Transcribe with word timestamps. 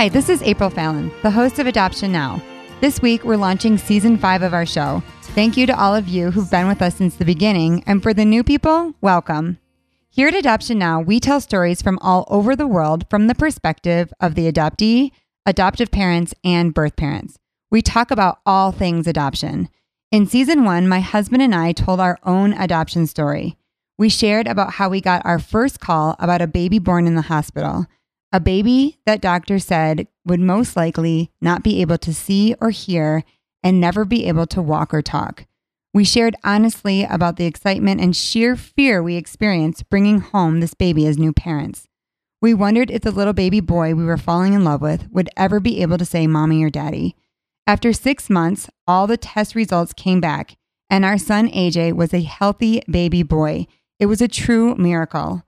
Hi, 0.00 0.08
this 0.08 0.30
is 0.30 0.42
April 0.42 0.70
Fallon, 0.70 1.12
the 1.20 1.30
host 1.30 1.58
of 1.58 1.66
Adoption 1.66 2.10
Now. 2.10 2.40
This 2.80 3.02
week, 3.02 3.22
we're 3.22 3.36
launching 3.36 3.76
season 3.76 4.16
five 4.16 4.40
of 4.40 4.54
our 4.54 4.64
show. 4.64 5.02
Thank 5.34 5.58
you 5.58 5.66
to 5.66 5.78
all 5.78 5.94
of 5.94 6.08
you 6.08 6.30
who've 6.30 6.50
been 6.50 6.68
with 6.68 6.80
us 6.80 6.94
since 6.94 7.16
the 7.16 7.26
beginning, 7.26 7.84
and 7.86 8.02
for 8.02 8.14
the 8.14 8.24
new 8.24 8.42
people, 8.42 8.94
welcome. 9.02 9.58
Here 10.08 10.28
at 10.28 10.34
Adoption 10.34 10.78
Now, 10.78 11.02
we 11.02 11.20
tell 11.20 11.38
stories 11.38 11.82
from 11.82 11.98
all 11.98 12.24
over 12.28 12.56
the 12.56 12.66
world 12.66 13.04
from 13.10 13.26
the 13.26 13.34
perspective 13.34 14.10
of 14.20 14.36
the 14.36 14.50
adoptee, 14.50 15.10
adoptive 15.44 15.90
parents, 15.90 16.32
and 16.42 16.72
birth 16.72 16.96
parents. 16.96 17.38
We 17.70 17.82
talk 17.82 18.10
about 18.10 18.38
all 18.46 18.72
things 18.72 19.06
adoption. 19.06 19.68
In 20.10 20.26
season 20.26 20.64
one, 20.64 20.88
my 20.88 21.00
husband 21.00 21.42
and 21.42 21.54
I 21.54 21.72
told 21.72 22.00
our 22.00 22.18
own 22.24 22.54
adoption 22.54 23.06
story. 23.06 23.58
We 23.98 24.08
shared 24.08 24.48
about 24.48 24.72
how 24.72 24.88
we 24.88 25.02
got 25.02 25.26
our 25.26 25.38
first 25.38 25.78
call 25.78 26.16
about 26.18 26.40
a 26.40 26.46
baby 26.46 26.78
born 26.78 27.06
in 27.06 27.16
the 27.16 27.20
hospital, 27.28 27.84
a 28.32 28.40
baby 28.40 28.98
that 29.06 29.20
doctors 29.20 29.64
said 29.64 30.06
would 30.24 30.40
most 30.40 30.76
likely 30.76 31.30
not 31.40 31.62
be 31.62 31.80
able 31.80 31.98
to 31.98 32.14
see 32.14 32.54
or 32.60 32.70
hear 32.70 33.24
and 33.62 33.80
never 33.80 34.04
be 34.04 34.26
able 34.26 34.46
to 34.46 34.62
walk 34.62 34.94
or 34.94 35.02
talk. 35.02 35.46
We 35.92 36.04
shared 36.04 36.36
honestly 36.44 37.02
about 37.02 37.36
the 37.36 37.46
excitement 37.46 38.00
and 38.00 38.14
sheer 38.14 38.54
fear 38.54 39.02
we 39.02 39.16
experienced 39.16 39.90
bringing 39.90 40.20
home 40.20 40.60
this 40.60 40.74
baby 40.74 41.06
as 41.06 41.18
new 41.18 41.32
parents. 41.32 41.88
We 42.40 42.54
wondered 42.54 42.90
if 42.90 43.02
the 43.02 43.10
little 43.10 43.32
baby 43.32 43.60
boy 43.60 43.94
we 43.94 44.04
were 44.04 44.16
falling 44.16 44.54
in 44.54 44.64
love 44.64 44.80
with 44.80 45.08
would 45.10 45.28
ever 45.36 45.58
be 45.58 45.82
able 45.82 45.98
to 45.98 46.04
say 46.04 46.26
mommy 46.26 46.62
or 46.62 46.70
daddy. 46.70 47.16
After 47.66 47.92
six 47.92 48.30
months, 48.30 48.70
all 48.86 49.06
the 49.06 49.16
test 49.16 49.54
results 49.54 49.92
came 49.92 50.20
back, 50.20 50.56
and 50.88 51.04
our 51.04 51.18
son 51.18 51.48
AJ 51.50 51.92
was 51.94 52.14
a 52.14 52.22
healthy 52.22 52.82
baby 52.90 53.22
boy. 53.22 53.66
It 53.98 54.06
was 54.06 54.22
a 54.22 54.28
true 54.28 54.74
miracle. 54.76 55.42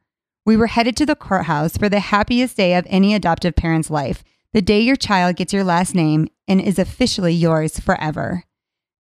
We 0.45 0.57
were 0.57 0.67
headed 0.67 0.97
to 0.97 1.07
the 1.07 1.15
courthouse 1.15 1.77
for 1.77 1.89
the 1.89 2.01
happiest 2.01 2.57
day 2.57 2.75
of 2.75 2.87
any 2.89 3.15
adoptive 3.15 3.55
parent's 3.55 3.91
life 3.91 4.25
the 4.53 4.61
day 4.63 4.81
your 4.81 4.97
child 4.97 5.37
gets 5.37 5.53
your 5.53 5.65
last 5.65 5.95
name 5.95 6.29
and 6.47 6.61
is 6.61 6.79
officially 6.79 7.33
yours 7.33 7.81
forever. 7.81 8.45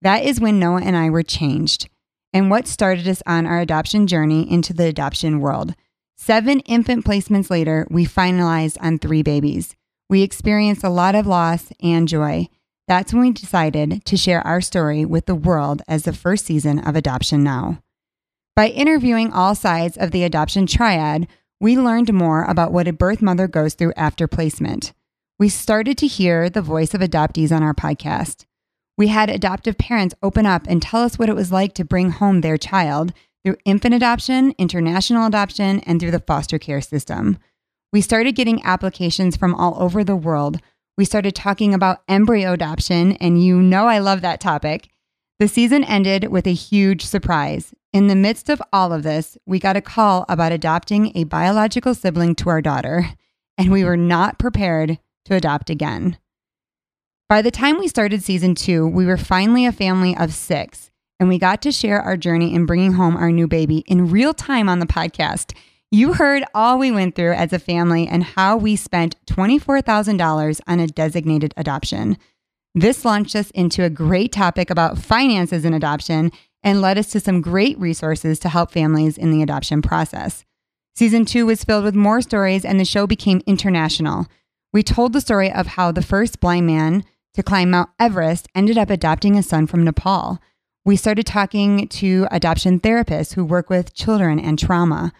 That 0.00 0.24
is 0.24 0.40
when 0.40 0.58
Noah 0.58 0.80
and 0.82 0.96
I 0.96 1.10
were 1.10 1.22
changed, 1.22 1.90
and 2.32 2.50
what 2.50 2.66
started 2.66 3.06
us 3.06 3.22
on 3.26 3.46
our 3.46 3.60
adoption 3.60 4.06
journey 4.06 4.50
into 4.50 4.72
the 4.72 4.86
adoption 4.86 5.40
world. 5.40 5.74
Seven 6.16 6.60
infant 6.60 7.04
placements 7.04 7.50
later, 7.50 7.86
we 7.90 8.06
finalized 8.06 8.78
on 8.80 8.98
three 8.98 9.22
babies. 9.22 9.76
We 10.08 10.22
experienced 10.22 10.84
a 10.84 10.88
lot 10.88 11.14
of 11.14 11.26
loss 11.26 11.70
and 11.82 12.08
joy. 12.08 12.48
That's 12.88 13.12
when 13.12 13.22
we 13.22 13.32
decided 13.32 14.04
to 14.06 14.16
share 14.16 14.46
our 14.46 14.60
story 14.60 15.04
with 15.04 15.26
the 15.26 15.34
world 15.34 15.82
as 15.86 16.04
the 16.04 16.12
first 16.12 16.46
season 16.46 16.78
of 16.78 16.96
Adoption 16.96 17.44
Now. 17.44 17.82
By 18.54 18.68
interviewing 18.68 19.32
all 19.32 19.54
sides 19.54 19.96
of 19.96 20.10
the 20.10 20.24
adoption 20.24 20.66
triad, 20.66 21.26
we 21.60 21.78
learned 21.78 22.12
more 22.12 22.44
about 22.44 22.72
what 22.72 22.88
a 22.88 22.92
birth 22.92 23.22
mother 23.22 23.48
goes 23.48 23.74
through 23.74 23.92
after 23.96 24.26
placement. 24.26 24.92
We 25.38 25.48
started 25.48 25.96
to 25.98 26.06
hear 26.06 26.50
the 26.50 26.62
voice 26.62 26.94
of 26.94 27.00
adoptees 27.00 27.50
on 27.50 27.62
our 27.62 27.74
podcast. 27.74 28.44
We 28.98 29.08
had 29.08 29.30
adoptive 29.30 29.78
parents 29.78 30.14
open 30.22 30.44
up 30.44 30.66
and 30.68 30.82
tell 30.82 31.02
us 31.02 31.18
what 31.18 31.28
it 31.28 31.36
was 31.36 31.50
like 31.50 31.74
to 31.74 31.84
bring 31.84 32.10
home 32.10 32.40
their 32.40 32.58
child 32.58 33.12
through 33.44 33.56
infant 33.64 33.94
adoption, 33.94 34.54
international 34.58 35.26
adoption, 35.26 35.80
and 35.80 35.98
through 35.98 36.10
the 36.10 36.20
foster 36.20 36.58
care 36.58 36.80
system. 36.80 37.38
We 37.92 38.00
started 38.00 38.36
getting 38.36 38.64
applications 38.64 39.36
from 39.36 39.54
all 39.54 39.82
over 39.82 40.04
the 40.04 40.16
world 40.16 40.60
we 40.98 41.06
started 41.06 41.34
talking 41.34 41.72
about 41.72 42.02
embryo 42.06 42.52
adoption, 42.52 43.12
and 43.12 43.42
you 43.42 43.62
know 43.62 43.86
I 43.86 43.98
love 43.98 44.20
that 44.20 44.40
topic. 44.40 44.90
The 45.42 45.48
season 45.48 45.82
ended 45.82 46.28
with 46.28 46.46
a 46.46 46.54
huge 46.54 47.04
surprise. 47.04 47.74
In 47.92 48.06
the 48.06 48.14
midst 48.14 48.48
of 48.48 48.62
all 48.72 48.92
of 48.92 49.02
this, 49.02 49.36
we 49.44 49.58
got 49.58 49.76
a 49.76 49.80
call 49.80 50.24
about 50.28 50.52
adopting 50.52 51.10
a 51.16 51.24
biological 51.24 51.96
sibling 51.96 52.36
to 52.36 52.48
our 52.48 52.62
daughter, 52.62 53.08
and 53.58 53.72
we 53.72 53.82
were 53.82 53.96
not 53.96 54.38
prepared 54.38 55.00
to 55.24 55.34
adopt 55.34 55.68
again. 55.68 56.16
By 57.28 57.42
the 57.42 57.50
time 57.50 57.80
we 57.80 57.88
started 57.88 58.22
season 58.22 58.54
two, 58.54 58.86
we 58.86 59.04
were 59.04 59.16
finally 59.16 59.66
a 59.66 59.72
family 59.72 60.16
of 60.16 60.32
six, 60.32 60.92
and 61.18 61.28
we 61.28 61.40
got 61.40 61.60
to 61.62 61.72
share 61.72 62.00
our 62.00 62.16
journey 62.16 62.54
in 62.54 62.64
bringing 62.64 62.92
home 62.92 63.16
our 63.16 63.32
new 63.32 63.48
baby 63.48 63.78
in 63.88 64.12
real 64.12 64.34
time 64.34 64.68
on 64.68 64.78
the 64.78 64.86
podcast. 64.86 65.56
You 65.90 66.12
heard 66.12 66.44
all 66.54 66.78
we 66.78 66.92
went 66.92 67.16
through 67.16 67.32
as 67.32 67.52
a 67.52 67.58
family 67.58 68.06
and 68.06 68.22
how 68.22 68.56
we 68.56 68.76
spent 68.76 69.16
$24,000 69.26 70.60
on 70.68 70.78
a 70.78 70.86
designated 70.86 71.52
adoption. 71.56 72.16
This 72.74 73.04
launched 73.04 73.36
us 73.36 73.50
into 73.50 73.84
a 73.84 73.90
great 73.90 74.32
topic 74.32 74.70
about 74.70 74.98
finances 74.98 75.64
in 75.64 75.74
adoption 75.74 76.32
and 76.62 76.80
led 76.80 76.96
us 76.96 77.10
to 77.10 77.20
some 77.20 77.42
great 77.42 77.78
resources 77.78 78.38
to 78.38 78.48
help 78.48 78.70
families 78.70 79.18
in 79.18 79.30
the 79.30 79.42
adoption 79.42 79.82
process. 79.82 80.44
Season 80.94 81.24
two 81.24 81.46
was 81.46 81.64
filled 81.64 81.84
with 81.84 81.94
more 81.94 82.22
stories, 82.22 82.64
and 82.64 82.78
the 82.78 82.84
show 82.84 83.06
became 83.06 83.42
international. 83.46 84.26
We 84.72 84.82
told 84.82 85.12
the 85.12 85.20
story 85.20 85.52
of 85.52 85.68
how 85.68 85.92
the 85.92 86.02
first 86.02 86.40
blind 86.40 86.66
man 86.66 87.04
to 87.34 87.42
climb 87.42 87.70
Mount 87.70 87.90
Everest 87.98 88.48
ended 88.54 88.78
up 88.78 88.90
adopting 88.90 89.36
a 89.36 89.42
son 89.42 89.66
from 89.66 89.84
Nepal. 89.84 90.38
We 90.84 90.96
started 90.96 91.26
talking 91.26 91.88
to 91.88 92.26
adoption 92.30 92.80
therapists 92.80 93.34
who 93.34 93.44
work 93.44 93.70
with 93.70 93.94
children 93.94 94.38
and 94.38 94.58
trauma. 94.58 95.12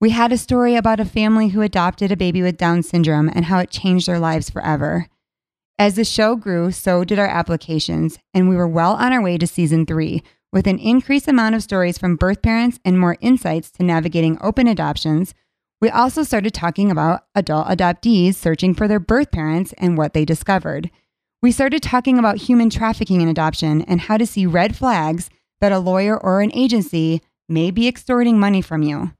We 0.00 0.10
had 0.10 0.32
a 0.32 0.38
story 0.38 0.74
about 0.74 1.00
a 1.00 1.04
family 1.04 1.48
who 1.48 1.62
adopted 1.62 2.10
a 2.10 2.16
baby 2.16 2.42
with 2.42 2.56
Down 2.56 2.82
syndrome 2.82 3.28
and 3.32 3.44
how 3.44 3.58
it 3.58 3.70
changed 3.70 4.08
their 4.08 4.18
lives 4.18 4.50
forever. 4.50 5.06
As 5.78 5.96
the 5.96 6.04
show 6.04 6.36
grew, 6.36 6.70
so 6.70 7.04
did 7.04 7.18
our 7.18 7.26
applications, 7.26 8.18
and 8.34 8.48
we 8.48 8.56
were 8.56 8.68
well 8.68 8.92
on 8.94 9.12
our 9.12 9.22
way 9.22 9.38
to 9.38 9.46
season 9.46 9.86
three 9.86 10.22
with 10.52 10.66
an 10.66 10.78
increased 10.78 11.28
amount 11.28 11.54
of 11.54 11.62
stories 11.62 11.98
from 11.98 12.16
birth 12.16 12.42
parents 12.42 12.78
and 12.84 12.98
more 12.98 13.16
insights 13.20 13.70
to 13.72 13.82
navigating 13.82 14.38
open 14.42 14.68
adoptions. 14.68 15.34
We 15.80 15.88
also 15.88 16.22
started 16.22 16.54
talking 16.54 16.90
about 16.90 17.24
adult 17.34 17.66
adoptees 17.68 18.34
searching 18.34 18.74
for 18.74 18.86
their 18.86 19.00
birth 19.00 19.32
parents 19.32 19.72
and 19.78 19.96
what 19.96 20.12
they 20.12 20.24
discovered. 20.24 20.90
We 21.40 21.50
started 21.50 21.82
talking 21.82 22.18
about 22.18 22.36
human 22.36 22.70
trafficking 22.70 23.20
in 23.20 23.28
adoption 23.28 23.82
and 23.82 24.02
how 24.02 24.18
to 24.18 24.26
see 24.26 24.46
red 24.46 24.76
flags 24.76 25.28
that 25.60 25.72
a 25.72 25.78
lawyer 25.78 26.16
or 26.16 26.40
an 26.40 26.52
agency 26.54 27.22
may 27.48 27.70
be 27.70 27.88
extorting 27.88 28.38
money 28.38 28.62
from 28.62 28.82
you. 28.82 29.12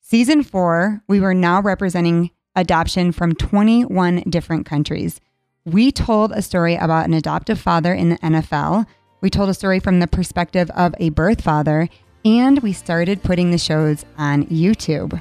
Season 0.00 0.42
four, 0.42 1.02
we 1.06 1.20
were 1.20 1.34
now 1.34 1.60
representing 1.60 2.30
adoption 2.56 3.12
from 3.12 3.34
21 3.34 4.24
different 4.28 4.66
countries. 4.66 5.20
We 5.68 5.92
told 5.92 6.32
a 6.32 6.40
story 6.40 6.76
about 6.76 7.04
an 7.04 7.12
adoptive 7.12 7.60
father 7.60 7.92
in 7.92 8.08
the 8.08 8.16
NFL. 8.18 8.86
We 9.20 9.28
told 9.28 9.50
a 9.50 9.54
story 9.54 9.80
from 9.80 10.00
the 10.00 10.06
perspective 10.06 10.70
of 10.70 10.94
a 10.98 11.10
birth 11.10 11.42
father, 11.42 11.90
and 12.24 12.58
we 12.60 12.72
started 12.72 13.22
putting 13.22 13.50
the 13.50 13.58
shows 13.58 14.06
on 14.16 14.46
YouTube. 14.46 15.20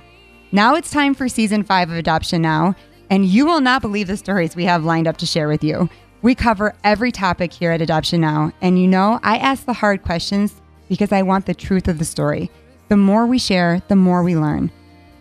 Now 0.54 0.76
it's 0.76 0.90
time 0.90 1.16
for 1.16 1.28
season 1.28 1.64
five 1.64 1.90
of 1.90 1.98
Adoption 1.98 2.42
Now, 2.42 2.78
and 3.10 3.26
you 3.26 3.46
will 3.46 3.60
not 3.60 3.82
believe 3.82 4.08
the 4.08 4.16
stories 4.16 4.56
we 4.56 4.64
have 4.64 4.86
lined 4.86 5.06
up 5.06 5.18
to 5.18 5.26
share 5.26 5.50
with 5.50 5.66
you. 5.66 5.90
We 6.22 6.34
cover 6.34 6.74
every 6.82 7.12
topic 7.12 7.52
here 7.52 7.72
at 7.72 7.82
Adoption 7.82 8.22
Now, 8.22 8.54
and 8.62 8.80
you 8.80 8.88
know, 8.88 9.20
I 9.24 9.40
ask 9.40 9.66
the 9.66 9.74
hard 9.74 10.04
questions 10.04 10.62
because 10.88 11.12
I 11.12 11.24
want 11.24 11.46
the 11.46 11.54
truth 11.54 11.90
of 11.90 12.00
the 12.00 12.06
story. 12.06 12.50
The 12.88 12.96
more 12.96 13.26
we 13.26 13.38
share, 13.38 13.82
the 13.90 13.98
more 13.98 14.24
we 14.24 14.38
learn. 14.38 14.72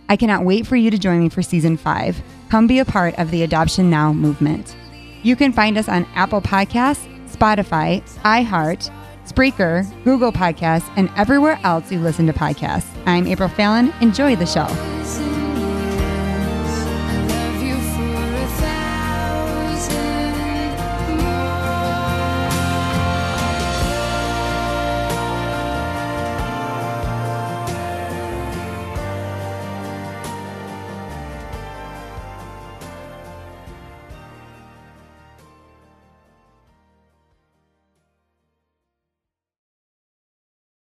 I 0.09 0.15
cannot 0.15 0.45
wait 0.45 0.69
for 0.69 0.77
you 0.77 0.93
to 0.93 0.99
join 0.99 1.19
me 1.19 1.31
for 1.31 1.43
season 1.43 1.77
five. 1.77 2.23
Come 2.49 2.69
be 2.69 2.79
a 2.79 2.85
part 2.85 3.19
of 3.19 3.33
the 3.33 3.43
Adoption 3.43 3.91
Now 3.91 4.13
movement. 4.13 4.77
You 5.23 5.37
can 5.37 5.53
find 5.53 5.77
us 5.79 5.89
on 5.89 6.07
Apple 6.15 6.41
Podcasts, 6.41 7.07
Spotify, 7.29 8.03
iHeart, 8.23 8.91
Spreaker, 9.27 10.05
Google 10.05 10.33
Podcasts, 10.33 10.91
and 10.97 11.11
everywhere 11.17 11.59
else 11.65 11.91
you 11.91 11.99
listen 11.99 12.27
to 12.27 12.33
podcasts. 12.33 12.89
I'm 13.07 13.27
April 13.27 13.49
Fallon. 13.49 13.93
Enjoy 14.01 14.37
the 14.37 14.47
show. 14.47 14.96